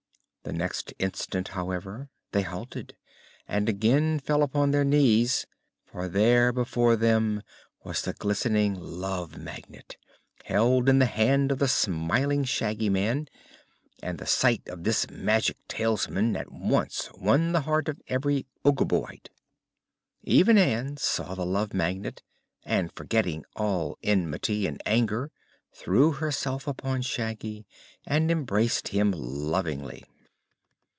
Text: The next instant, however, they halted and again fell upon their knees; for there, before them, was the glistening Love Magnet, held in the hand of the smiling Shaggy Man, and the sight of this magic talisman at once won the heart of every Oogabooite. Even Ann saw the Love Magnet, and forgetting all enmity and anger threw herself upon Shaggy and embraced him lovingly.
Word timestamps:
The 0.43 0.57
next 0.57 0.91
instant, 0.97 1.49
however, 1.49 2.09
they 2.31 2.41
halted 2.41 2.97
and 3.47 3.69
again 3.69 4.19
fell 4.19 4.41
upon 4.41 4.71
their 4.71 4.83
knees; 4.83 5.45
for 5.85 6.07
there, 6.09 6.51
before 6.51 6.95
them, 6.95 7.43
was 7.83 8.01
the 8.01 8.13
glistening 8.13 8.73
Love 8.73 9.37
Magnet, 9.37 9.97
held 10.45 10.89
in 10.89 10.97
the 10.97 11.05
hand 11.05 11.51
of 11.51 11.59
the 11.59 11.67
smiling 11.67 12.43
Shaggy 12.43 12.89
Man, 12.89 13.27
and 14.01 14.17
the 14.17 14.25
sight 14.25 14.67
of 14.67 14.83
this 14.83 15.07
magic 15.11 15.57
talisman 15.67 16.35
at 16.35 16.51
once 16.51 17.11
won 17.13 17.51
the 17.51 17.61
heart 17.61 17.87
of 17.87 18.01
every 18.07 18.47
Oogabooite. 18.65 19.29
Even 20.23 20.57
Ann 20.57 20.97
saw 20.97 21.35
the 21.35 21.45
Love 21.45 21.71
Magnet, 21.71 22.23
and 22.65 22.91
forgetting 22.91 23.45
all 23.55 23.99
enmity 24.01 24.65
and 24.65 24.81
anger 24.87 25.31
threw 25.71 26.13
herself 26.13 26.67
upon 26.67 27.03
Shaggy 27.03 27.67
and 28.07 28.31
embraced 28.31 28.87
him 28.87 29.11
lovingly. 29.11 30.03